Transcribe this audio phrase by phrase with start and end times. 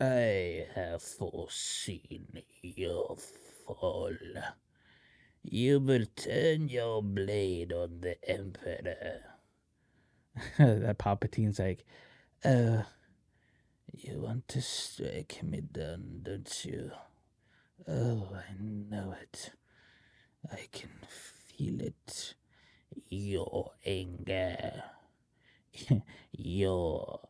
[0.00, 3.16] I have foreseen your
[3.66, 4.12] fall.
[5.42, 9.22] You will turn your blade on the Emperor.
[10.58, 11.84] that Palpatine's like,
[12.44, 12.82] Uh,
[13.92, 16.92] you want to strike me down, don't you?
[17.88, 19.50] Oh, I know it.
[20.52, 22.34] I can feel it.
[23.08, 24.84] Your anger.
[26.32, 27.20] Your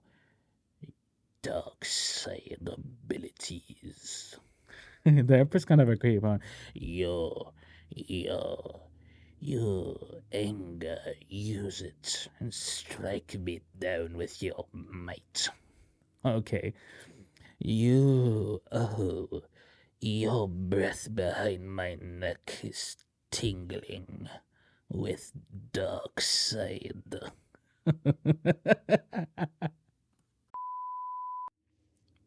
[1.42, 4.36] dark side abilities.
[5.04, 6.38] the Emperor's kind of a creep, huh?
[6.74, 7.52] Your,
[7.90, 8.80] your,
[9.40, 9.96] your
[10.32, 10.98] anger.
[11.28, 15.48] Use it and strike me down with your might.
[16.24, 16.74] Okay.
[17.58, 19.42] You, oh,
[20.00, 22.96] your breath behind my neck is
[23.30, 24.28] tingling
[24.88, 25.32] with
[25.72, 27.02] dark side.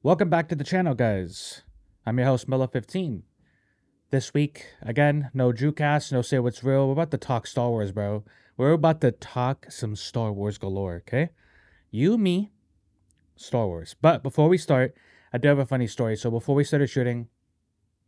[0.03, 1.61] Welcome back to the channel, guys.
[2.07, 3.21] I'm your host, Melo15.
[4.09, 6.87] This week, again, no Drewcast, no Say What's Real.
[6.87, 8.23] We're about to talk Star Wars, bro.
[8.57, 11.29] We're about to talk some Star Wars galore, okay?
[11.91, 12.49] You, me,
[13.35, 13.95] Star Wars.
[14.01, 14.95] But before we start,
[15.31, 16.17] I do have a funny story.
[16.17, 17.27] So before we started shooting,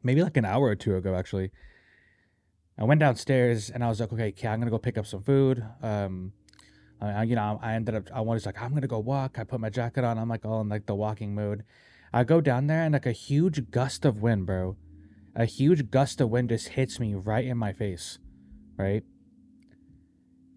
[0.02, 1.52] maybe like an hour or two ago, actually,
[2.76, 5.22] I went downstairs and I was like, okay, okay, I'm gonna go pick up some
[5.22, 5.64] food.
[5.84, 6.34] Um,
[7.04, 9.38] I, you know, I ended up, I was like, I'm gonna go walk.
[9.38, 10.18] I put my jacket on.
[10.18, 11.64] I'm like all in like the walking mood.
[12.14, 14.78] I go down there and like a huge gust of wind, bro.
[15.36, 18.20] A huge gust of wind just hits me right in my face,
[18.78, 19.04] right?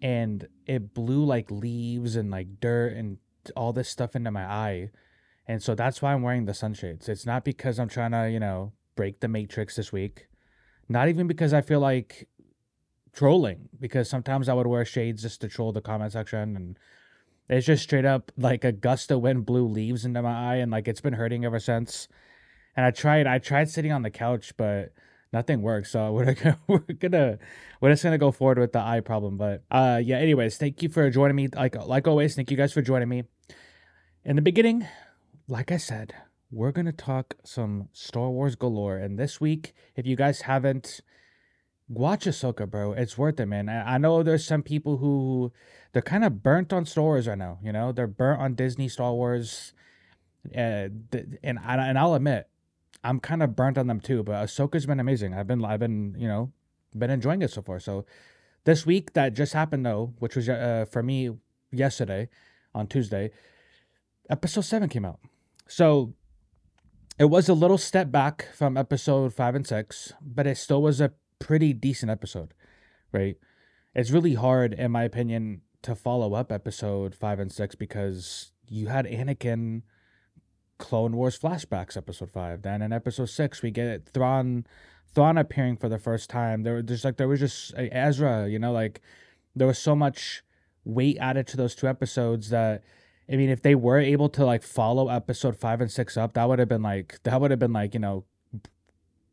[0.01, 3.17] And it blew like leaves and like dirt and
[3.55, 4.91] all this stuff into my eye.
[5.47, 7.09] And so that's why I'm wearing the sunshades.
[7.09, 10.27] It's not because I'm trying to, you know, break the matrix this week.
[10.87, 12.27] Not even because I feel like
[13.17, 16.77] trolling, because sometimes I would wear shades just to troll the comment section and
[17.49, 20.71] it's just straight up like a gust of wind blew leaves into my eye and
[20.71, 22.07] like it's been hurting ever since.
[22.75, 24.93] And I tried I tried sitting on the couch, but
[25.33, 25.91] nothing works.
[25.91, 27.39] So we're gonna we're gonna
[27.81, 29.37] we're just gonna go forward with the eye problem.
[29.37, 31.47] But uh yeah, anyways, thank you for joining me.
[31.47, 33.23] Like like always, thank you guys for joining me.
[34.25, 34.85] In the beginning,
[35.47, 36.13] like I said,
[36.51, 38.97] we're gonna talk some Star Wars galore.
[38.97, 41.01] And this week, if you guys haven't
[41.89, 42.93] watch Ahsoka, bro.
[42.93, 43.69] It's worth it, man.
[43.69, 45.51] I, I know there's some people who
[45.93, 47.59] they're kind of burnt on Star Wars right now.
[47.63, 49.73] You know, they're burnt on Disney Star Wars,
[50.51, 52.47] uh, th- and I, and I'll admit,
[53.03, 54.23] I'm kind of burnt on them too.
[54.23, 55.33] But Ahsoka's been amazing.
[55.33, 56.51] I've been I've been you know
[56.97, 57.79] been enjoying it so far.
[57.79, 58.05] So
[58.65, 61.31] this week that just happened though, which was uh, for me
[61.71, 62.29] yesterday
[62.73, 63.31] on Tuesday,
[64.29, 65.19] episode seven came out.
[65.67, 66.13] So
[67.19, 71.01] it was a little step back from episode five and six, but it still was
[71.01, 72.53] a pretty decent episode,
[73.11, 73.37] right?
[73.95, 78.87] It's really hard, in my opinion, to follow up episode five and six because you
[78.87, 79.83] had Anakin
[80.77, 82.61] Clone Wars flashbacks episode five.
[82.61, 84.65] Then in episode six, we get Thrawn
[85.13, 86.63] Thrawn appearing for the first time.
[86.63, 89.01] There was just like there was just Ezra, you know, like
[89.55, 90.43] there was so much
[90.83, 92.83] weight added to those two episodes that
[93.31, 96.47] I mean, if they were able to like follow episode five and six up, that
[96.47, 98.25] would have been like that would have been like, you know,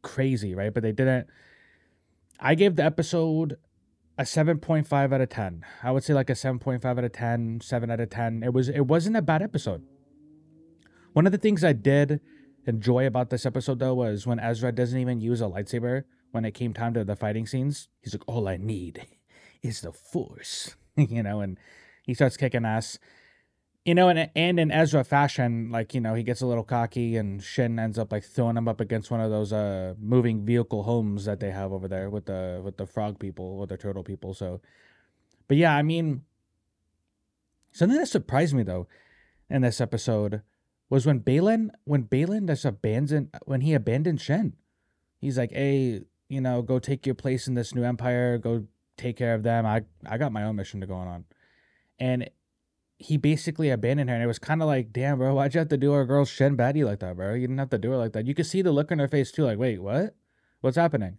[0.03, 0.73] crazy, right?
[0.73, 1.29] But they didn't
[2.41, 3.59] I gave the episode
[4.19, 5.65] a 7.5 out of 10.
[5.83, 8.43] I would say like a 7.5 out of 10, 7 out of 10.
[8.43, 9.83] It was it wasn't a bad episode.
[11.13, 12.21] One of the things I did
[12.67, 16.53] enjoy about this episode though was when Ezra doesn't even use a lightsaber when it
[16.53, 17.89] came time to the fighting scenes.
[18.01, 19.07] He's like, "All I need
[19.63, 21.59] is the force." you know, and
[22.03, 22.99] he starts kicking ass
[23.85, 27.17] you know, and and in Ezra fashion, like you know, he gets a little cocky,
[27.17, 30.85] and Shin ends up like throwing him up against one of those uh moving vehicle
[30.85, 34.03] homes that they have over there with the with the frog people or the turtle
[34.03, 34.33] people.
[34.33, 34.61] So,
[35.49, 36.23] but yeah, I mean,
[37.73, 38.87] something that surprised me though
[39.51, 40.41] in this episode
[40.89, 44.55] was when Baylan when Baylan just abandoned when he abandoned Shin.
[45.21, 48.39] He's like, hey, you know, go take your place in this new empire.
[48.39, 49.67] Go take care of them.
[49.67, 51.27] I I got my own mission to go on,
[51.99, 52.31] and
[53.05, 55.69] he basically abandoned her, and it was kind of like, damn, bro, why'd you have
[55.69, 57.35] to do our girl's Shin baddie like that, bro?
[57.35, 58.27] You didn't have to do her like that.
[58.27, 60.17] You could see the look on her face too, like, wait, what?
[60.63, 61.19] What's happening?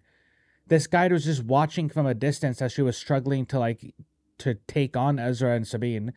[0.65, 3.93] This guy was just watching from a distance as she was struggling to like
[4.39, 6.11] to take on Ezra and Sabine.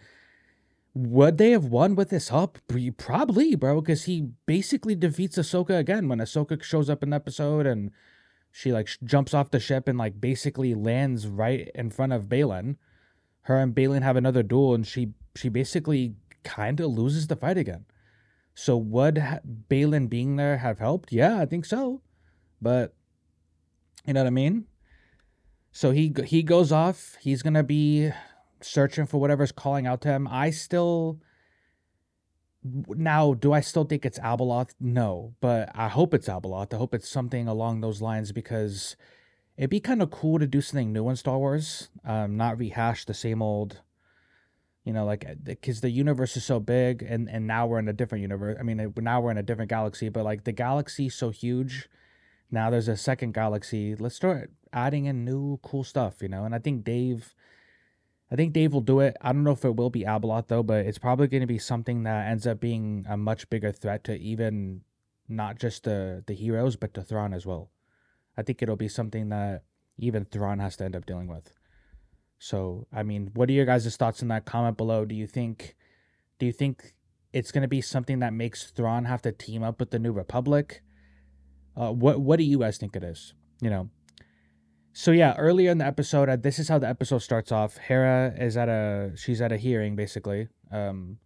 [0.94, 2.59] Would they have won with this help?
[2.97, 7.67] Probably, bro, because he basically defeats Ahsoka again when Ahsoka shows up in the episode
[7.67, 7.91] and
[8.50, 12.76] she like jumps off the ship and like basically lands right in front of Baylan.
[13.49, 16.15] Her and Baylan have another duel and she she basically
[16.45, 17.87] kind of loses the fight again.
[18.55, 19.17] So would
[19.71, 21.12] Baylan being there have helped?
[21.12, 22.03] Yeah, I think so.
[22.61, 22.95] But
[24.06, 24.67] you know what I mean?
[25.73, 27.17] So he he goes off.
[27.21, 28.11] He's gonna be
[28.61, 30.29] searching for whatever's calling out to him.
[30.29, 31.21] I still
[32.65, 34.75] Now, do I still think it's Abeloth?
[34.81, 36.75] No, but I hope it's Abeloth.
[36.75, 38.97] I hope it's something along those lines because
[39.58, 43.05] it'd be kind of cool to do something new in Star Wars, um, not rehash
[43.05, 43.82] the same old
[44.84, 47.93] you know like because the universe is so big and and now we're in a
[47.93, 51.28] different universe i mean now we're in a different galaxy but like the galaxy's so
[51.28, 51.90] huge
[52.50, 53.94] now there's a second galaxy.
[53.94, 57.34] Let's start adding in new cool stuff you know and i think dave
[58.31, 59.16] i think dave will do it.
[59.22, 61.58] I don't know if it will be abeloth though but it's probably going to be
[61.58, 64.82] something that ends up being a much bigger threat to even
[65.28, 67.70] not just the the heroes but to thrawn as well
[68.38, 69.64] i think it'll be something that
[69.99, 71.52] even thrawn has to end up dealing with
[72.38, 74.44] so, I mean, what are your guys' thoughts on that?
[74.44, 75.05] Comment below.
[75.05, 75.76] Do you think,
[76.38, 76.94] do you think
[77.32, 80.12] it's going to be something that makes Thrawn have to team up with the New
[80.12, 80.82] Republic?
[81.76, 83.35] Uh, what What do you guys think it is?
[83.61, 83.90] You know.
[84.93, 87.76] So yeah, earlier in the episode, uh, this is how the episode starts off.
[87.76, 90.49] Hera is at a she's at a hearing basically.
[90.73, 91.19] Um,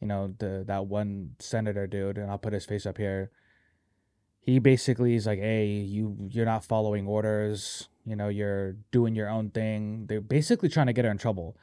[0.00, 3.30] you know the that one senator dude, and I'll put his face up here.
[4.40, 9.28] He basically is like, "Hey, you you're not following orders you know, you're doing your
[9.28, 10.06] own thing.
[10.06, 11.56] They're basically trying to get her in trouble.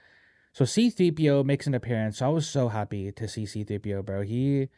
[0.53, 2.21] So C3PO makes an appearance.
[2.21, 4.21] I was so happy to see C3PO, bro.
[4.21, 4.69] He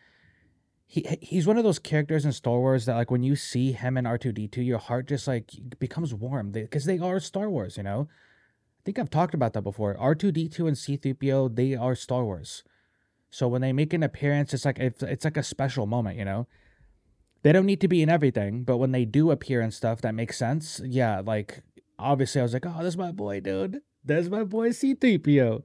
[0.85, 3.97] he he's one of those characters in Star Wars that like when you see him
[3.97, 7.83] in R2D2, your heart just like becomes warm because they, they are Star Wars, you
[7.83, 8.07] know?
[8.09, 9.95] I think I've talked about that before.
[9.95, 12.63] R2D2 and C3PO, they are Star Wars.
[13.29, 16.25] So when they make an appearance, it's like it's, it's like a special moment, you
[16.25, 16.47] know?
[17.41, 20.13] They don't need to be in everything, but when they do appear in stuff that
[20.13, 21.63] makes sense, yeah, like
[21.97, 23.81] obviously I was like, oh, that's my boy, dude.
[24.03, 25.63] That's my boy C3PO.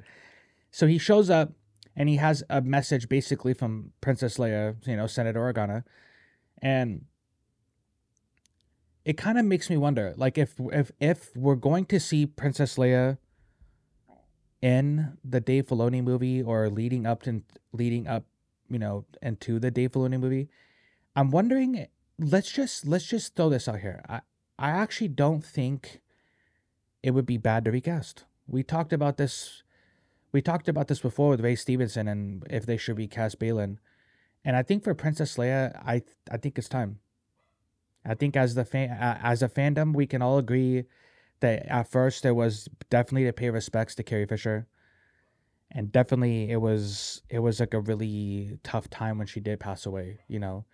[0.70, 1.52] So he shows up
[1.96, 5.84] and he has a message basically from Princess Leia, you know, Senator Organa.
[6.60, 7.06] And
[9.04, 12.76] it kind of makes me wonder, like if if if we're going to see Princess
[12.76, 13.18] Leia
[14.62, 17.42] in the Dave Filoni movie or leading up to
[17.72, 18.24] leading up,
[18.70, 20.48] you know, into the Dave Filoni movie,
[21.16, 21.86] I'm wondering.
[22.18, 24.02] Let's just let's just throw this out here.
[24.08, 24.20] I
[24.58, 26.00] I actually don't think
[27.02, 28.24] it would be bad to recast.
[28.46, 29.62] We talked about this.
[30.32, 33.78] We talked about this before with Ray Stevenson and if they should recast Baylan.
[34.44, 36.98] And I think for Princess Leia, I I think it's time.
[38.04, 40.84] I think as the fan as a fandom, we can all agree
[41.40, 44.66] that at first there was definitely to pay respects to Carrie Fisher,
[45.70, 49.86] and definitely it was it was like a really tough time when she did pass
[49.86, 50.18] away.
[50.28, 50.64] You know,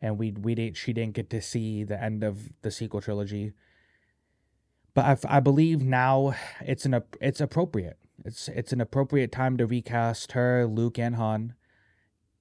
[0.00, 3.52] and we we didn't she didn't get to see the end of the sequel trilogy.
[4.94, 7.98] But I, I believe now it's an it's appropriate.
[8.24, 11.54] It's it's an appropriate time to recast her, Luke, and Han.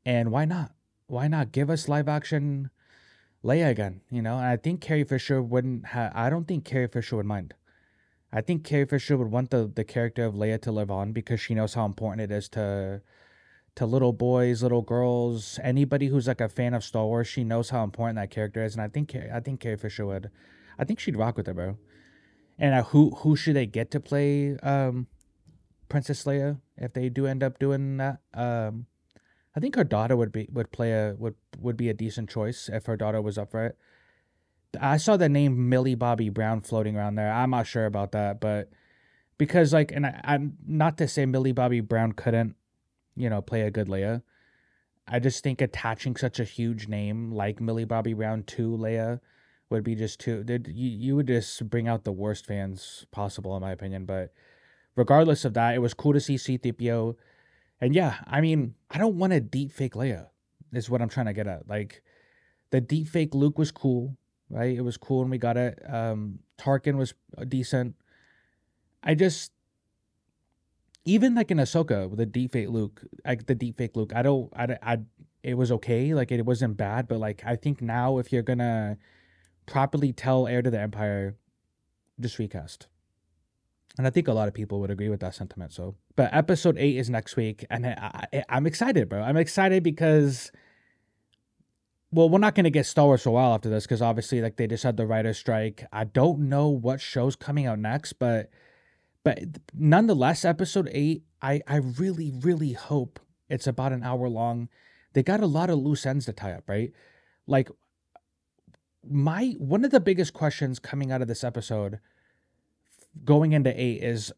[0.05, 0.71] And why not?
[1.07, 2.69] Why not give us live action
[3.43, 4.01] Leia again?
[4.09, 5.95] You know, and I think Carrie Fisher wouldn't.
[5.95, 7.53] I don't think Carrie Fisher would mind.
[8.31, 11.41] I think Carrie Fisher would want the the character of Leia to live on because
[11.41, 13.01] she knows how important it is to
[13.75, 17.69] to little boys, little girls, anybody who's like a fan of Star Wars, she knows
[17.69, 20.29] how important that character is, and I think I think Carrie Fisher would,
[20.77, 21.77] I think she'd rock with it, bro.
[22.57, 25.07] And uh, who who should they get to play um,
[25.87, 28.19] Princess Leia if they do end up doing that?
[28.33, 28.87] Um,
[29.55, 32.69] I think her daughter would be would play a would would be a decent choice
[32.71, 33.77] if her daughter was up for it.
[34.79, 37.31] I saw the name Millie Bobby Brown floating around there.
[37.31, 38.69] I'm not sure about that, but
[39.37, 42.55] because like, and I, I'm not to say Millie Bobby Brown couldn't
[43.19, 44.23] you know, play a good Leia.
[45.07, 49.19] I just think attaching such a huge name like Millie Bobby Brown to Leia
[49.69, 50.45] would be just too.
[50.47, 54.05] You you would just bring out the worst fans possible, in my opinion.
[54.05, 54.33] But
[54.95, 57.15] regardless of that, it was cool to see C-3PO.
[57.81, 60.27] And yeah, I mean, I don't want a deep fake Leia.
[60.71, 61.67] Is what I'm trying to get at.
[61.67, 62.03] Like
[62.69, 64.15] the deep fake Luke was cool,
[64.49, 64.77] right?
[64.77, 65.81] It was cool when we got it.
[65.91, 67.13] Um, Tarkin was
[67.47, 67.95] decent.
[69.03, 69.51] I just
[71.09, 74.77] even like in Ahsoka with the deepfake Luke, like the deepfake Luke, I don't, I,
[74.81, 74.99] I,
[75.41, 76.13] it was okay.
[76.13, 78.97] Like it wasn't bad, but like I think now if you're gonna
[79.65, 81.35] properly tell Heir to the Empire,
[82.19, 82.87] just recast.
[83.97, 85.73] And I think a lot of people would agree with that sentiment.
[85.73, 89.21] So, but episode eight is next week, and I, I, I'm excited, bro.
[89.21, 90.51] I'm excited because,
[92.11, 94.57] well, we're not gonna get Star Wars for a while after this because obviously, like
[94.57, 95.85] they just had the writer's strike.
[95.91, 98.51] I don't know what show's coming out next, but
[99.29, 99.37] but
[99.75, 104.69] nonetheless, episode eight, I, I really, really hope it's about an hour long.
[105.13, 106.91] They got a lot of loose ends to tie up, right?
[107.45, 107.69] Like
[109.07, 111.99] my one of the biggest questions coming out of this episode
[113.23, 114.33] going into eight is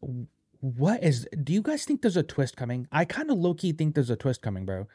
[0.60, 2.86] what is do you guys think there's a twist coming?
[2.92, 4.88] I kind of low key think there's a twist coming, bro.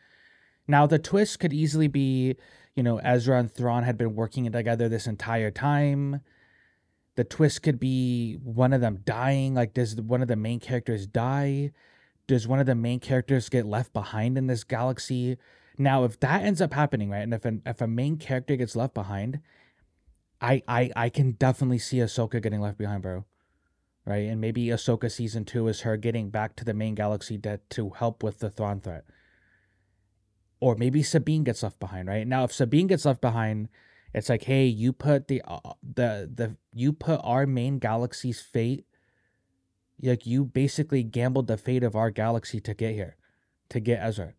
[0.67, 2.35] Now the twist could easily be,
[2.75, 6.21] you know, Ezra and Thrawn had been working together this entire time
[7.17, 9.55] the twist could be one of them dying.
[9.55, 11.71] Like, does one of the main characters die?
[12.27, 15.37] Does one of the main characters get left behind in this galaxy?
[15.79, 18.75] Now, if that ends up happening, right, and if an, if a main character gets
[18.75, 19.39] left behind,
[20.39, 23.25] I I I can definitely see Ahsoka getting left behind, bro.
[24.05, 27.59] Right, and maybe Ahsoka season two is her getting back to the main galaxy to
[27.69, 29.05] to help with the Thrawn threat.
[30.59, 32.27] Or maybe Sabine gets left behind, right?
[32.27, 33.69] Now, if Sabine gets left behind,
[34.13, 38.85] it's like, hey, you put the uh, the the you put our main galaxy's fate,
[40.01, 43.15] like you basically gambled the fate of our galaxy to get here,
[43.69, 44.33] to get Ezra.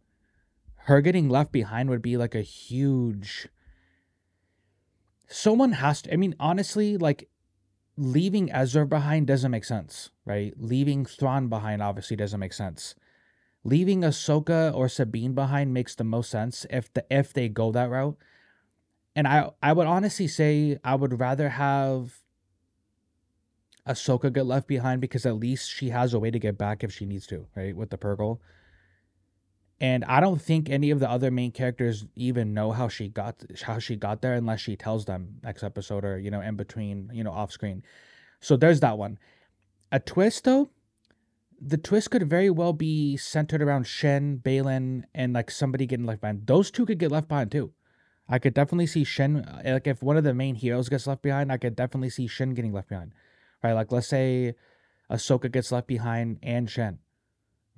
[0.85, 3.49] Her getting left behind would be like a huge.
[5.27, 6.13] Someone has to.
[6.13, 7.29] I mean, honestly, like
[7.99, 10.55] leaving Ezra behind doesn't make sense, right?
[10.57, 12.95] Leaving Thrawn behind obviously doesn't make sense.
[13.65, 17.91] Leaving Ahsoka or Sabine behind makes the most sense if the if they go that
[17.91, 18.17] route.
[19.19, 22.21] And I I would honestly say I would rather have
[23.85, 26.93] Ahsoka get left behind because at least she has a way to get back if
[26.93, 27.75] she needs to, right?
[27.75, 28.39] With the Purrgil.
[29.81, 33.43] And I don't think any of the other main characters even know how she got
[33.63, 37.11] how she got there unless she tells them next episode or you know in between
[37.13, 37.83] you know off screen.
[38.39, 39.19] So there's that one.
[39.91, 40.71] A twist though,
[41.61, 46.21] the twist could very well be centered around Shin, Baylan, and like somebody getting left
[46.21, 46.47] behind.
[46.47, 47.73] Those two could get left behind too.
[48.29, 51.23] I could definitely see Shin eh, like if one of the main heroes gets left
[51.23, 53.13] behind, I could definitely see Shin getting left behind.
[53.63, 53.73] Right?
[53.73, 54.55] Like let's say
[55.11, 56.99] Ahsoka gets left behind and Shin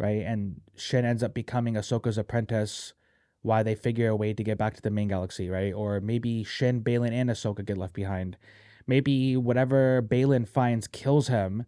[0.00, 0.24] right?
[0.24, 2.94] And Shin ends up becoming Ahsoka's apprentice
[3.42, 5.74] while they figure a way to get back to the main galaxy, right?
[5.74, 8.38] Or maybe Shin, Baylan, and Ahsoka get left behind.
[8.86, 11.66] Maybe whatever Baylan finds kills him,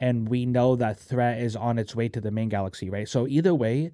[0.00, 3.08] and we know that threat is on its way to the main galaxy, right?
[3.08, 3.92] So either way,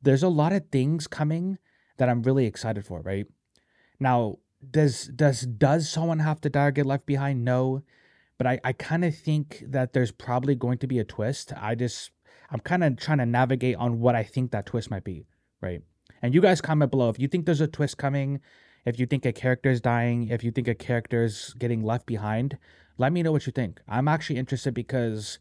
[0.00, 1.58] there's a lot of things coming
[1.98, 3.26] that I'm really excited for, right?
[4.00, 4.38] Now,
[4.68, 7.44] does does does someone have to die or get left behind?
[7.44, 7.82] No.
[8.38, 11.52] But I, I kind of think that there's probably going to be a twist.
[11.56, 12.10] I just
[12.50, 15.26] I'm kind of trying to navigate on what I think that twist might be,
[15.60, 15.82] right?
[16.22, 18.40] And you guys comment below if you think there's a twist coming,
[18.86, 22.06] if you think a character is dying, if you think a character is getting left
[22.06, 22.56] behind.
[22.96, 23.80] Let me know what you think.
[23.88, 25.38] I'm actually interested because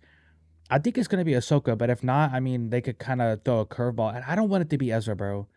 [0.70, 3.44] I think it's gonna be Ahsoka, but if not, I mean, they could kind of
[3.44, 5.48] throw a curveball, and I don't want it to be Ezra, bro.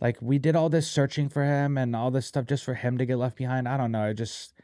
[0.00, 2.98] Like we did all this searching for him and all this stuff just for him
[2.98, 3.68] to get left behind.
[3.68, 4.06] I don't know.
[4.06, 4.54] It just,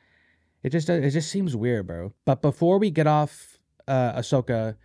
[0.63, 2.13] it just, it just seems weird, bro.
[2.25, 4.77] But before we get off uh, Ahsoka,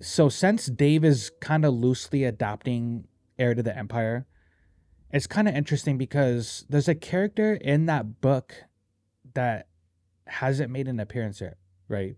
[0.00, 3.06] so since Dave is kind of loosely adapting
[3.38, 4.26] Heir to the Empire,
[5.10, 8.54] it's kind of interesting because there's a character in that book
[9.34, 9.68] that
[10.26, 11.56] hasn't made an appearance yet,
[11.88, 12.16] right?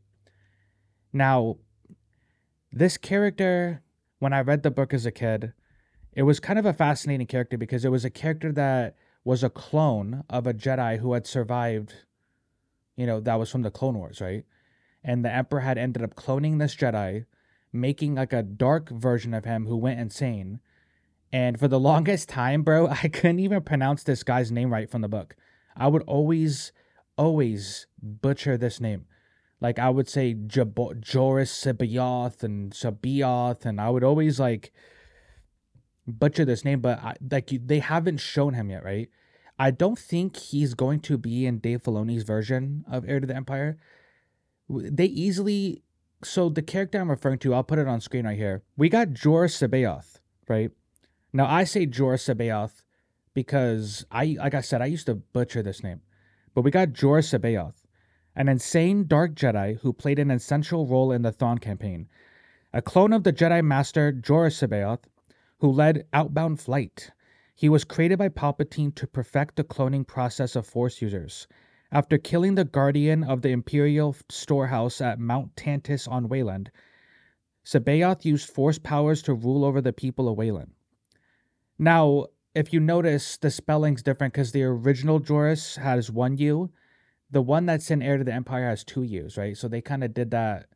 [1.12, 1.56] Now,
[2.70, 3.82] this character,
[4.18, 5.52] when I read the book as a kid,
[6.14, 9.50] it was kind of a fascinating character because it was a character that was a
[9.50, 11.94] clone of a Jedi who had survived,
[12.96, 14.44] you know, that was from the Clone Wars, right?
[15.02, 17.24] And the Emperor had ended up cloning this Jedi
[17.72, 20.60] making like a dark version of him who went insane.
[21.32, 25.00] And for the longest time, bro, I couldn't even pronounce this guy's name right from
[25.00, 25.34] the book.
[25.76, 26.72] I would always,
[27.16, 29.06] always butcher this name.
[29.60, 34.72] Like I would say Jab- Joris and Sabioth, and I would always like
[36.06, 39.08] butcher this name, but I, like they haven't shown him yet, right?
[39.58, 43.36] I don't think he's going to be in Dave Filoni's version of Heir to the
[43.36, 43.78] Empire.
[44.68, 45.84] They easily
[46.24, 48.62] so the character I'm referring to, I'll put it on screen right here.
[48.76, 50.70] We got Joruus C'baoth, right?
[51.32, 52.82] Now I say Joruus C'baoth
[53.34, 56.00] because I, like I said, I used to butcher this name,
[56.54, 57.84] but we got Joruus C'baoth,
[58.34, 62.08] an insane dark Jedi who played an essential role in the Thrawn campaign,
[62.72, 65.04] a clone of the Jedi Master Joruus C'baoth,
[65.58, 67.10] who led Outbound Flight.
[67.54, 71.46] He was created by Palpatine to perfect the cloning process of Force users
[71.94, 76.72] after killing the guardian of the Imperial storehouse at Mount Tantiss on Wayland,
[77.64, 80.72] C'baoth used force powers to rule over the people of Wayland.
[81.78, 86.70] Now, if you notice, the spelling's different because the original Joris has one U.
[87.30, 89.56] The one that's in Heir to the Empire has two U's, right?
[89.56, 90.66] So they kind of did that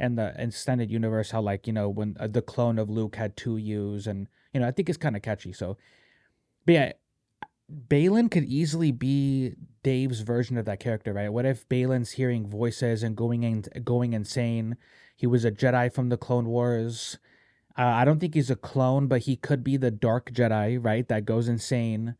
[0.00, 3.36] in the extended universe, how, like, you know, when uh, the clone of Luke had
[3.36, 4.06] two U's.
[4.06, 5.52] And, you know, I think it's kind of catchy.
[5.52, 5.76] So,
[6.64, 6.92] but yeah,
[7.88, 11.32] Baylan could easily be Dave's version of that character, right?
[11.32, 14.76] What if Baylan's hearing voices and going in, going insane?
[15.14, 17.18] He was a Jedi from the Clone Wars.
[17.78, 21.06] Uh, I don't think he's a clone, but he could be the Dark Jedi, right?
[21.08, 22.16] That goes insane,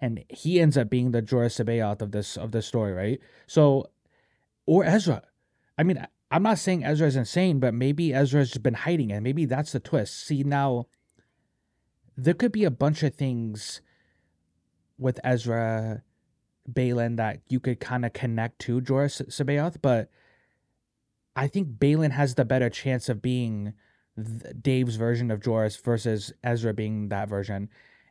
[0.00, 3.20] and he ends up being the Joruus C'baoth of this of this story, right?
[3.46, 3.90] So,
[4.66, 5.22] or Ezra.
[5.76, 9.20] I mean, I'm not saying Ezra is insane, but maybe Ezra's been hiding it.
[9.20, 10.26] Maybe that's the twist.
[10.26, 10.86] See now,
[12.16, 13.80] there could be a bunch of things
[14.98, 16.02] with Ezra
[16.70, 20.10] Baylan that you could kind of connect to Joruus C'baoth, but
[21.34, 23.72] I think Baylan has the better chance of being
[24.60, 27.70] Dave's version of Joruus versus Ezra being that version.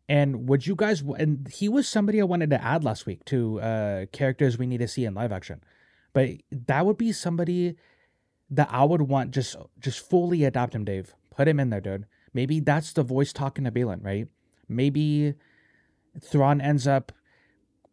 [0.10, 1.02] And would you guys?
[1.02, 4.78] And he was somebody I wanted to add last week to uh, characters we need
[4.78, 5.62] to see in live action,
[6.14, 7.76] but that would be somebody
[8.50, 11.16] that I would want just just fully adopt him, Dave.
[11.30, 12.06] Put him in there, dude.
[12.34, 14.28] Maybe that's the voice talking to Baylan, right?
[14.68, 15.36] Maybe
[16.22, 17.12] Thrawn ends up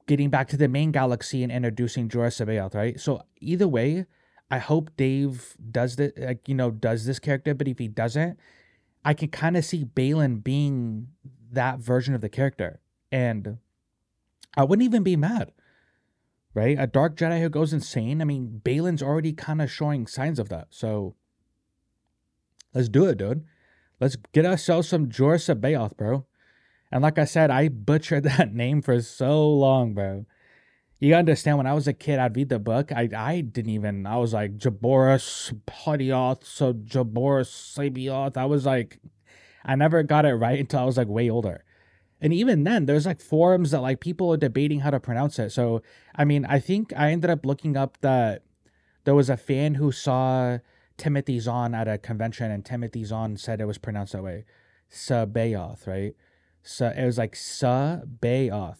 [0.06, 2.98] getting back to the main galaxy and introducing Joruus C'baoth, right?
[3.00, 4.06] So either way,
[4.50, 7.54] I hope Dave does this, like you know, does this character.
[7.54, 8.38] But if he doesn't,
[9.04, 11.08] I can kind of see Baylan being
[11.52, 12.80] that version of the character,
[13.10, 13.58] and
[14.56, 15.52] I wouldn't even be mad,
[16.54, 16.76] right?
[16.78, 18.22] A dark Jedi who goes insane.
[18.22, 20.68] I mean, Baylan's already kind of showing signs of that.
[20.70, 21.14] So
[22.72, 23.44] let's do it, dude.
[24.00, 26.24] Let's get ourselves some Joruus C'baoth, bro.
[26.90, 30.26] And like I said, I butchered that name for so long, bro.
[31.00, 32.90] You understand when I was a kid, I'd read the book.
[32.92, 38.38] I I didn't even I was like Jaboris Podioth, so Jaboris Sabioth.
[38.38, 39.00] I was like
[39.64, 41.64] I never got it right until I was like way older.
[42.20, 45.50] And even then, there's like forums that like people are debating how to pronounce it.
[45.50, 45.82] So
[46.14, 48.42] I mean, I think I ended up looking up that
[49.04, 50.58] there was a fan who saw
[50.96, 54.44] Timothy Zahn at a convention, and Timothy Zahn said it was pronounced that way.
[54.90, 56.14] Sabayoth, right?
[56.62, 58.78] So it was like Sabayoth.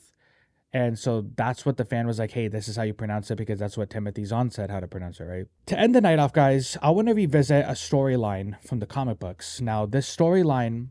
[0.73, 3.37] And so that's what the fan was like, hey, this is how you pronounce it
[3.37, 5.47] because that's what Timothy Zahn said how to pronounce it, right?
[5.67, 9.21] To end the night off, guys, I want to revisit a storyline from the comic
[9.21, 9.61] books.
[9.61, 10.89] Now, this storyline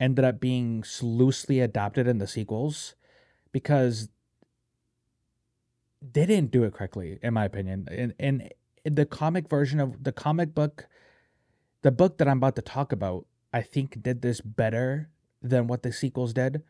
[0.00, 2.94] ended up being loosely adapted in the sequels
[3.52, 4.08] because
[6.00, 7.88] they didn't do it correctly, in my opinion.
[7.90, 8.50] In, in,
[8.84, 10.86] in the comic version of the comic book,
[11.82, 15.10] the book that I'm about to talk about, I think did this better
[15.40, 16.62] than what the sequels did.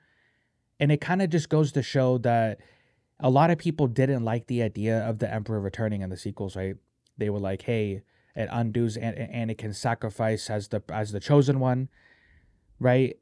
[0.79, 2.61] And it kind of just goes to show that
[3.21, 6.57] a lot of people didn't like the idea of the emperor returning in the sequels
[6.57, 6.77] right?
[7.17, 8.03] They were like hey
[8.35, 11.89] it undoes An- anakin's sacrifice as the as the chosen one
[12.79, 13.17] right?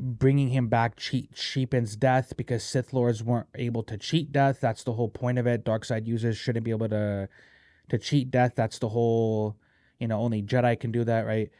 [0.00, 4.60] Bringing him back cheat cheapens death because sith lords weren't able to cheat death.
[4.60, 5.64] That's the whole point of it.
[5.64, 7.28] Dark side users shouldn't be able to
[7.88, 8.52] to cheat death.
[8.56, 9.56] That's the whole
[9.98, 11.50] you know only jedi can do that right?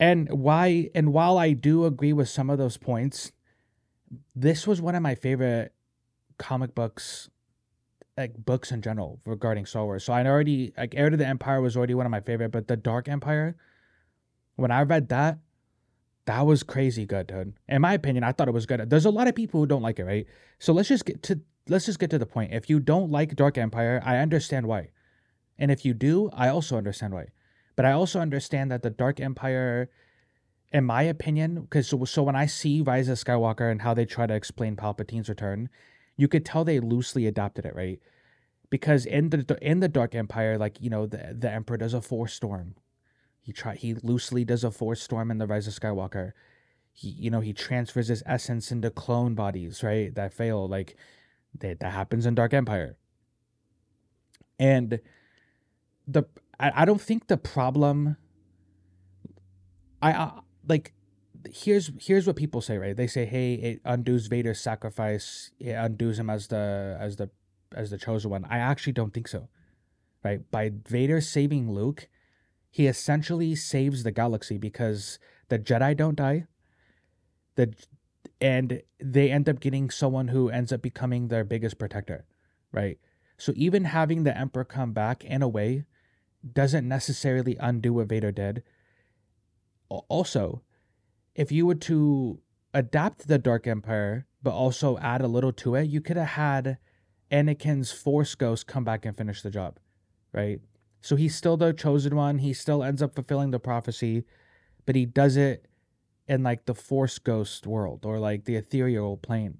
[0.00, 3.32] And why and while i do agree with some of those points
[4.34, 5.72] this was one of my favorite
[6.38, 7.28] comic books
[8.16, 10.04] like books in general regarding Star Wars.
[10.04, 12.66] So I already like Heir to the Empire was already one of my favorite, but
[12.66, 13.56] the Dark Empire,
[14.56, 15.38] when I read that,
[16.28, 17.54] that was crazy good, dude.
[17.68, 18.90] In my opinion, I thought it was good.
[18.90, 20.26] There's a lot of people who don't like it, right?
[20.58, 22.52] So let's just get to let's just get to the point.
[22.52, 24.90] If you don't like Dark Empire, I understand why.
[25.58, 27.28] And if you do, I also understand why.
[27.76, 29.88] But I also understand that the Dark Empire
[30.70, 34.04] in my opinion, because so, so when I see Rise of Skywalker and how they
[34.04, 35.70] try to explain Palpatine's return,
[36.18, 38.00] you could tell they loosely adapted it, right?
[38.68, 42.02] Because in the in the Dark Empire, like you know, the the Emperor does a
[42.02, 42.74] force storm.
[43.48, 46.32] He try he loosely does a force storm in the Rise of Skywalker.
[46.92, 50.14] He you know he transfers his essence into clone bodies, right?
[50.14, 50.96] That fail, like
[51.58, 52.98] that that happens in Dark Empire.
[54.58, 55.00] And
[56.06, 56.24] the
[56.60, 58.18] I, I don't think the problem.
[60.02, 60.92] I, I like
[61.50, 62.94] here's here's what people say, right?
[62.94, 65.52] They say, "Hey, it undoes Vader's sacrifice.
[65.58, 67.30] It undoes him as the as the
[67.74, 69.48] as the chosen one." I actually don't think so.
[70.22, 70.50] Right?
[70.50, 72.08] By Vader saving Luke,
[72.70, 76.46] he essentially saves the galaxy because the Jedi don't die.
[77.56, 77.74] The
[78.40, 82.24] and they end up getting someone who ends up becoming their biggest protector,
[82.72, 82.98] right?
[83.36, 85.84] So even having the Emperor come back in a way
[86.52, 88.62] doesn't necessarily undo what Vader did
[89.88, 90.62] also,
[91.34, 92.40] if you were to
[92.74, 96.78] adapt the Dark Empire, but also add a little to it, you could have had
[97.30, 99.78] Anakin's Force Ghost come back and finish the job,
[100.32, 100.60] right?
[101.00, 102.38] So he's still the chosen one.
[102.38, 104.24] He still ends up fulfilling the prophecy,
[104.86, 105.66] but he does it
[106.26, 109.58] in like the Force Ghost world or like the ethereal plane.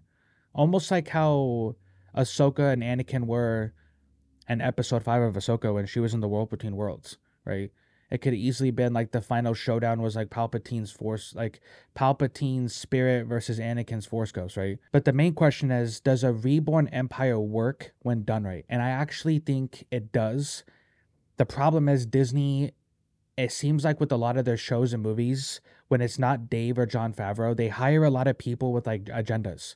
[0.55, 1.77] Almost like how
[2.17, 3.73] Ahsoka and Anakin were
[4.49, 7.71] in episode 5 of Ahsoka when she was in the world between worlds, right?
[8.11, 11.61] It could easily have been like the final showdown was like Palpatine's force, like
[11.95, 14.79] Palpatine's spirit versus Anakin's force ghost, right?
[14.93, 18.65] But the main question is, does a reborn empire work when done right?
[18.69, 20.65] And I actually think it does.
[21.39, 22.73] The problem is Disney.
[23.37, 26.79] It seems like with a lot of their shows and movies, when it's not Dave
[26.79, 29.75] or Jon Favreau, they hire a lot of people with like agendas.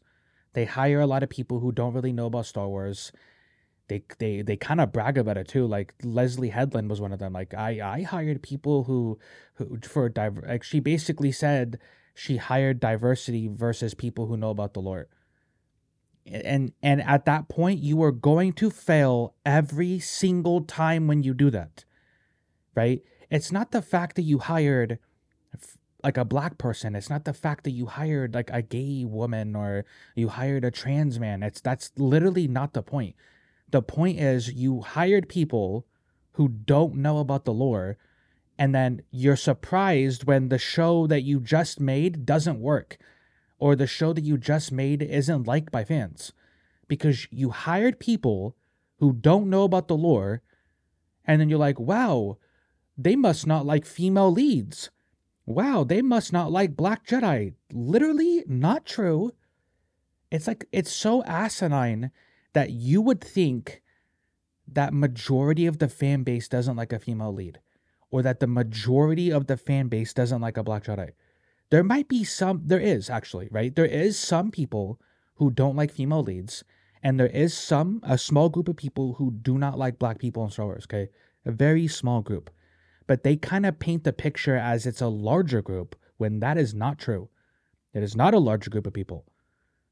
[0.52, 3.12] They hire a lot of people who don't really know about Star Wars
[3.92, 5.66] they they they kind of brag about it too.
[5.66, 7.32] Like Leslie Headland was one of them.
[7.32, 9.18] Like I I hired people who
[9.54, 11.78] who for diver like she basically said
[12.14, 15.08] she hired diversity versus people who know about the Lord.
[16.26, 21.34] And and at that point you are going to fail every single time when you
[21.34, 21.84] do that.
[22.74, 23.02] Right?
[23.30, 24.98] It's not the fact that you hired
[26.02, 26.96] like a black person.
[26.96, 30.70] It's not the fact that you hired like a gay woman or you hired a
[30.70, 31.42] trans man.
[31.42, 33.14] It's that's literally not the point.
[33.70, 35.86] The point is you hired people
[36.32, 37.98] who don't know about the lore
[38.58, 42.98] and then you're surprised when the show that you just made doesn't work
[43.62, 46.32] or the show that you just made isn't liked by fans
[46.88, 48.56] because you hired people
[48.98, 50.42] who don't know about the lore
[51.24, 52.38] and then you're like, "Wow,
[52.98, 54.90] they must not like female leads."
[55.46, 57.54] Wow, they must not like Black Jedi.
[57.72, 59.30] Literally not true.
[60.32, 62.10] It's like it's so asinine
[62.54, 63.80] that you would think
[64.66, 67.60] that majority of the fan base doesn't like a female lead
[68.10, 71.12] or that the majority of the fan base doesn't like a Black Jedi.
[71.72, 73.74] There might be some there is actually, right?
[73.74, 75.00] There is some people
[75.36, 76.64] who don't like female leads
[77.02, 80.44] and there is some a small group of people who do not like black people
[80.44, 81.08] in Star Wars, okay?
[81.46, 82.50] A very small group
[83.06, 86.74] but they kind of paint the picture as it's a larger group when that is
[86.74, 87.30] not true.
[87.94, 89.24] It is not a larger group of people.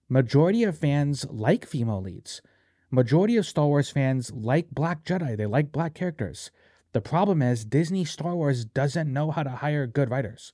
[0.07, 2.43] Majority of fans like female leads.
[2.91, 5.35] Majority of Star Wars fans like black Jedi.
[5.35, 6.51] They like black characters.
[6.93, 10.53] The problem is Disney Star Wars doesn't know how to hire good writers.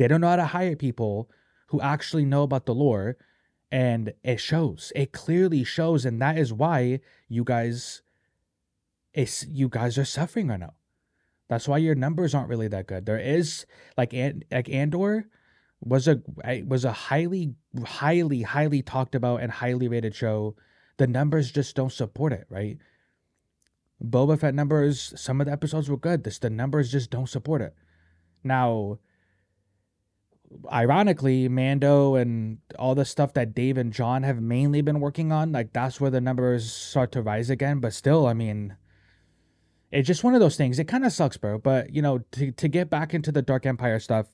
[0.00, 1.28] They don't know how to hire people
[1.66, 3.18] who actually know about the lore
[3.70, 4.94] and it shows.
[4.96, 8.00] It clearly shows and that is why you guys
[9.12, 10.72] it's you guys are suffering right now.
[11.50, 13.04] That's why your numbers aren't really that good.
[13.04, 13.66] There is
[13.98, 15.28] like and like Andor
[15.82, 16.22] was a
[16.62, 20.56] was a highly highly highly talked about and highly rated show.
[20.96, 22.78] The numbers just don't support it, right?
[24.02, 26.24] Boba Fett numbers, some of the episodes were good.
[26.24, 27.74] This the numbers just don't support it.
[28.42, 28.98] Now,
[30.72, 35.52] ironically, Mando and all the stuff that Dave and Jon have mainly been working on,
[35.52, 37.80] like that's where the numbers start to rise again.
[37.80, 38.76] But still, I mean,
[39.90, 40.78] it's just one of those things.
[40.78, 41.58] It kind of sucks, bro.
[41.58, 44.28] But you know, to to get back into the Dark Empire stuff,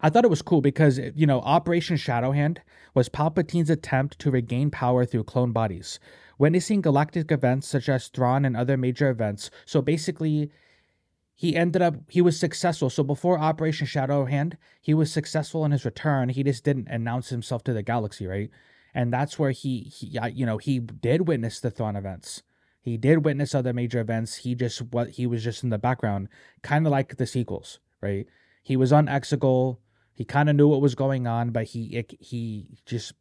[0.00, 2.58] I thought it was cool because you know Operation Shadowhand
[2.94, 6.00] was Palpatine's attempt to regain power through clone bodies,
[6.38, 9.50] witnessing galactic events such as Thrawn and other major events.
[9.64, 10.50] So basically,
[11.40, 12.90] he ended up he was successful.
[12.90, 16.28] So before Operation Shadowhand, he was successful in his return.
[16.28, 18.50] He just didn't announce himself to the galaxy, right?
[18.92, 22.42] And that's where he, he you know, he did witness the Thrawn events
[22.82, 24.36] he did witness other major events.
[24.36, 26.28] He just what he was just in the background,
[26.62, 28.26] kind of like the sequels, right?
[28.62, 29.78] He was on Exegol.
[30.14, 33.12] He kind of knew what was going on, but he it, he just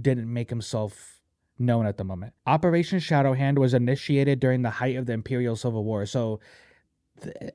[0.00, 1.20] didn't make himself
[1.58, 2.34] known at the moment.
[2.46, 6.06] Operation Shadowhand was initiated during the height of the Imperial Civil War.
[6.06, 6.40] So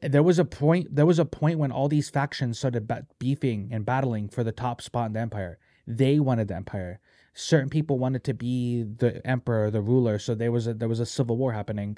[0.01, 3.85] there was a point there was a point when all these factions started beefing and
[3.85, 5.59] battling for the top spot in the empire.
[5.85, 6.99] They wanted the empire
[7.39, 10.19] certain people wanted to be the emperor, the ruler.
[10.19, 11.97] So there was a, there was a civil war happening,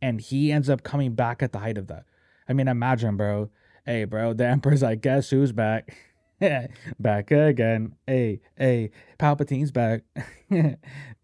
[0.00, 2.04] and he ends up coming back at the height of that.
[2.48, 3.50] I mean, imagine, bro.
[3.84, 5.96] Hey, bro, the emperor's like, guess who's back?
[7.00, 7.94] back again.
[8.06, 10.02] Hey, hey, Palpatine's back.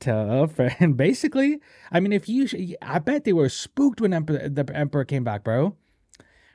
[0.07, 0.96] A friend.
[0.96, 2.48] Basically, I mean, if you,
[2.81, 5.77] I bet they were spooked when the emperor came back, bro.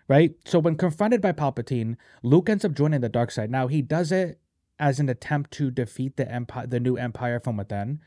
[0.08, 0.36] Right?
[0.46, 3.52] So when confronted by Palpatine, Luke ends up joining the dark side.
[3.52, 4.40] Now he does it
[4.80, 8.00] as an attempt to defeat the empire, the new empire from within.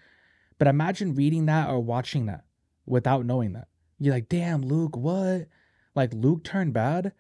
[0.59, 2.45] But imagine reading that or watching that
[2.87, 3.69] without knowing that.
[3.99, 5.47] You're like, damn, Luke, what?
[5.95, 7.13] Like Luke turned bad,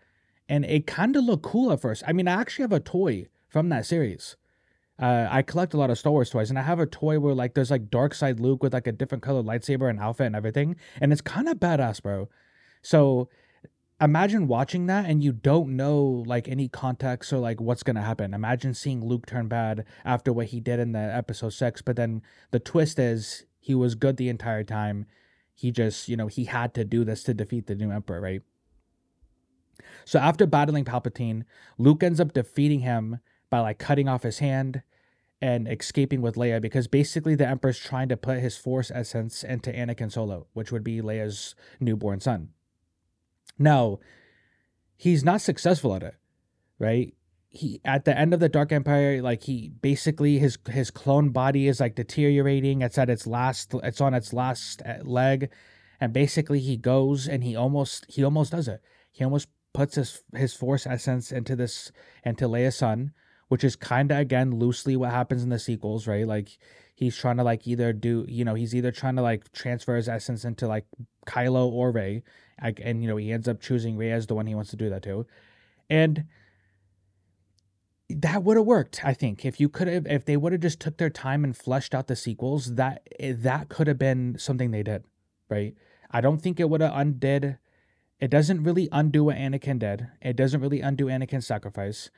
[0.50, 2.02] and it kind of looked cool at first.
[2.06, 4.36] I mean, I actually have a toy from that series.
[4.98, 7.34] Uh, I collect a lot of Star Wars toys, and I have a toy where
[7.34, 10.36] like there's like dark side Luke with like a different colored lightsaber and outfit and
[10.36, 12.28] everything, and it's kind of badass, bro.
[12.82, 13.28] So
[14.00, 18.34] imagine watching that and you don't know like any context or like what's gonna happen.
[18.34, 22.22] Imagine seeing Luke turn bad after what he did in the episode six, but then
[22.50, 25.06] the twist is he was good the entire time.
[25.54, 28.42] He just, you know, he had to do this to defeat the new emperor, right?
[30.04, 31.44] So after battling Palpatine,
[31.78, 34.82] Luke ends up defeating him by like cutting off his hand
[35.42, 39.72] and escaping with Leia because basically the Emperor's trying to put his Force essence into
[39.72, 42.50] Anakin Solo, which would be Leia's newborn son.
[43.58, 43.98] Now,
[44.96, 46.14] he's not successful at it,
[46.78, 47.14] right?
[47.48, 51.66] He at the end of the Dark Empire, like he basically his his clone body
[51.66, 52.80] is like deteriorating.
[52.80, 53.74] It's at its last.
[53.82, 55.50] It's on its last uh, leg,
[56.00, 58.80] and basically he goes and he almost he almost does it.
[59.10, 61.92] He almost puts his his force essence into this
[62.24, 63.12] into Leia's son,
[63.48, 66.26] which is kind of again loosely what happens in the sequels, right?
[66.26, 66.58] Like
[66.94, 70.08] he's trying to like either do you know he's either trying to like transfer his
[70.08, 70.86] essence into like
[71.26, 72.22] Kylo or Rey,
[72.58, 74.90] and you know he ends up choosing Rey as the one he wants to do
[74.90, 75.26] that to,
[75.88, 76.24] and
[78.08, 79.04] that would have worked.
[79.04, 81.56] I think if you could have, if they would have just took their time and
[81.56, 85.04] fleshed out the sequels, that that could have been something they did,
[85.48, 85.74] right?
[86.10, 87.58] I don't think it would have undid
[88.20, 90.08] it doesn't really undo what Anakin did.
[90.20, 92.10] It doesn't really undo Anakin's sacrifice.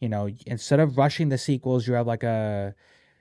[0.00, 2.74] You know, instead of rushing the sequels, you have like a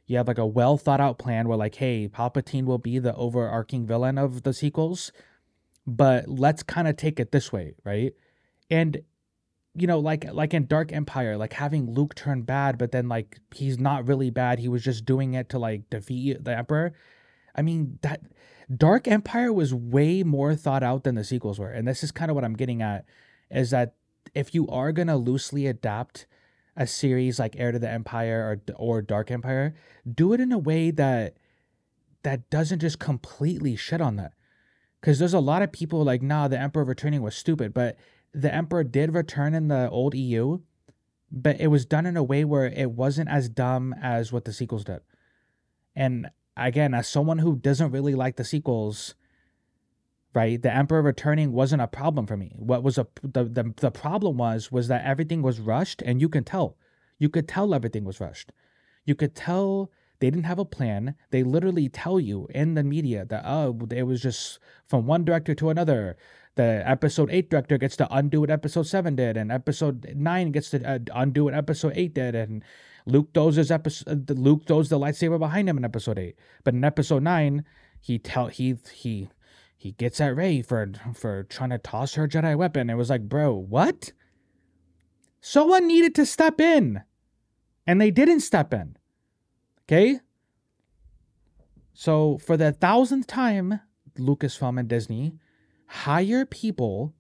[0.08, 3.16] you have like a well thought out plan where like, hey, Palpatine will be the
[3.16, 5.12] overarching villain of the sequels,
[5.88, 8.14] but let's kind of take it this way, right?
[8.70, 9.02] And
[9.76, 13.40] you know, like like in Dark Empire, like having Luke turn bad, but then like
[13.54, 14.60] he's not really bad.
[14.60, 16.94] He was just doing it to like defeat the Emperor.
[17.56, 18.22] I mean, that
[18.76, 21.72] Dark Empire was way more thought out than the sequels were.
[21.72, 23.06] And this is kind of what I'm getting at
[23.50, 23.96] is that
[24.34, 26.26] if you are going to loosely adapt
[26.76, 29.76] a series like Heir to the Empire or or Dark Empire,
[30.12, 31.38] do it in a way that
[32.24, 34.34] that doesn't just completely shit on that.
[35.02, 37.98] Cuz there's a lot of people like, "Nah, the Emperor returning was stupid." But
[38.34, 40.60] the Emperor did return in the old EU,
[41.32, 44.52] but it was done in a way where it wasn't as dumb as what the
[44.52, 45.00] sequels did.
[45.96, 49.16] And again, as someone who doesn't really like the sequels,
[50.34, 52.54] right, the Emperor returning wasn't a problem for me.
[52.56, 56.30] What was a the, the the problem was was that everything was rushed, and you
[56.30, 56.78] can tell,
[57.20, 58.52] you could tell everything was rushed.
[59.06, 61.16] You could tell they didn't have a plan.
[61.32, 65.56] They literally tell you in the media that oh, it was just from one director
[65.56, 66.18] to another.
[66.56, 70.70] The episode eight director gets to undo what episode seven did, and episode nine gets
[70.70, 72.64] to uh, undo what episode eight did, and
[73.06, 74.30] Luke his episode.
[74.30, 77.64] Uh, Luke throws the lightsaber behind him in episode eight, but in episode nine,
[78.00, 79.30] he tell he he
[79.78, 82.90] he gets at Rey for for trying to toss her Jedi weapon.
[82.90, 84.12] It was like, bro, what?
[85.40, 87.04] Someone needed to step in,
[87.86, 88.98] and they didn't step in.
[89.84, 90.20] Okay.
[91.94, 93.80] So for the thousandth time,
[94.18, 95.34] Lucasfilm and Disney
[95.88, 97.14] hire people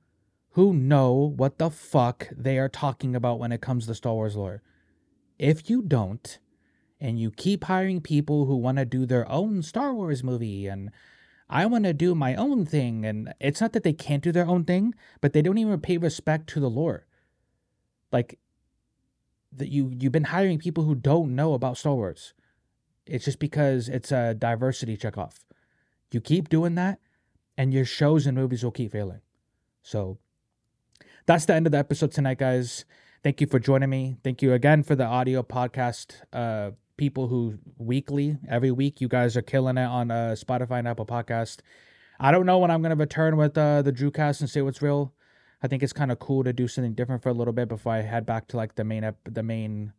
[0.52, 4.36] who know what the fuck they are talking about when it comes to Star Wars
[4.36, 4.64] lore.
[5.38, 6.40] If you don't,
[7.00, 10.92] and you keep hiring people who want to do their own Star Wars movie and
[11.50, 14.48] I want to do my own thing and it's not that they can't do their
[14.48, 17.06] own thing, but they don't even pay respect to the lore.
[18.12, 18.40] Like
[19.52, 22.34] that you you've been hiring people who don't know about Star Wars.
[23.06, 25.36] It's just because it's a diversity checkoff.
[26.12, 27.00] You keep doing that
[27.58, 29.22] and your shows and movies will keep failing.
[29.84, 30.18] So
[31.26, 32.86] that's the end of the episode tonight, guys.
[33.26, 34.18] Thank you for joining me.
[34.24, 36.22] Thank you again for the audio podcast.
[36.32, 40.88] Uh, people who weekly, every week, you guys are killing it on uh, Spotify and
[40.88, 41.62] Apple Podcast.
[42.20, 45.12] I don't know when I'm gonna return with uh, the Drewcast and say what's real.
[45.64, 47.94] I think it's kind of cool to do something different for a little bit before
[47.94, 49.94] I head back to like the main ep- the main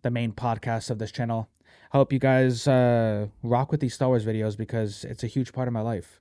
[0.00, 1.50] the main podcast of this channel.
[1.92, 5.52] I hope you guys uh, rock with these Star Wars videos because it's a huge
[5.52, 6.18] part of my life.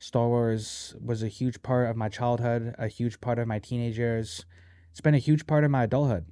[0.00, 3.98] Star Wars was a huge part of my childhood, a huge part of my teenage
[3.98, 4.44] years,
[4.90, 6.26] it's been a huge part of my adulthood.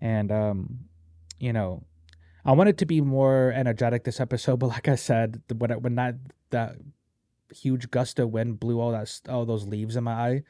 [0.00, 0.80] And um,
[1.38, 1.84] you know,
[2.44, 6.16] I wanted to be more energetic this episode, but like I said, when when that
[6.50, 6.76] that
[7.54, 10.42] huge gust of wind blew all that all those leaves in my eye,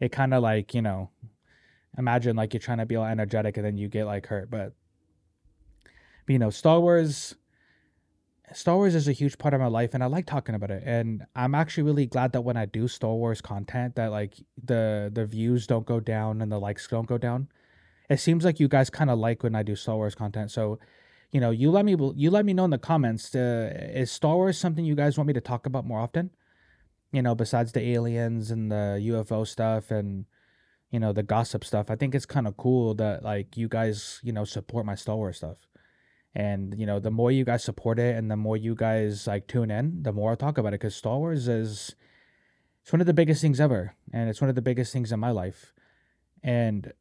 [0.00, 1.10] it kind of like you know,
[1.98, 4.50] imagine like you're trying to be all energetic and then you get like hurt.
[4.50, 4.72] But,
[6.26, 7.34] but you know, Star Wars.
[8.52, 10.82] Star Wars is a huge part of my life and I like talking about it.
[10.86, 15.10] And I'm actually really glad that when I do Star Wars content that like the
[15.12, 17.48] the views don't go down and the likes don't go down.
[18.08, 20.52] It seems like you guys kind of like when I do Star Wars content.
[20.52, 20.78] So,
[21.32, 24.36] you know, you let me you let me know in the comments uh, is Star
[24.36, 26.30] Wars something you guys want me to talk about more often?
[27.12, 30.26] You know, besides the aliens and the UFO stuff and
[30.92, 31.90] you know, the gossip stuff.
[31.90, 35.16] I think it's kind of cool that like you guys, you know, support my Star
[35.16, 35.66] Wars stuff
[36.36, 39.48] and you know the more you guys support it and the more you guys like
[39.48, 40.80] tune in the more i talk about it.
[40.80, 41.96] Because star wars is
[42.82, 43.96] it's one of the biggest things ever.
[44.12, 45.72] And it's one of the biggest things in my life.
[46.44, 46.92] And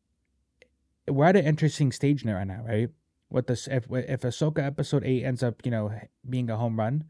[1.08, 2.90] we're at an interesting stage now right now right?
[3.28, 5.92] What this if if ahsoka episode 8 ends up you know
[6.28, 7.04] being a home run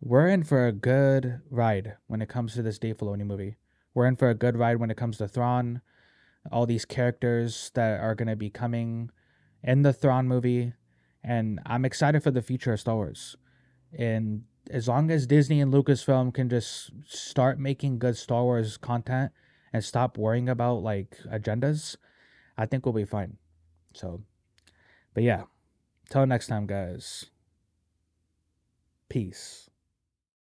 [0.00, 3.56] we're in for a good ride when it comes to this Dave Filoni movie.
[3.94, 5.80] We're in for a good ride when it comes to Thrawn,
[6.52, 9.10] all these characters that are going to be coming
[9.62, 10.74] in the Thrawn movie
[11.24, 13.36] and I'm excited for the future of Star Wars.
[13.96, 19.32] And as long as Disney and Lucasfilm can just start making good Star Wars content
[19.72, 21.96] and stop worrying about like agendas,
[22.58, 23.38] I think we'll be fine.
[23.94, 24.22] So,
[25.14, 25.44] but yeah,
[26.10, 27.26] till next time, guys.
[29.08, 29.70] Peace.